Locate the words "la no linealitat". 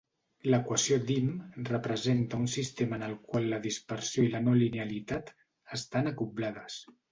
4.39-5.33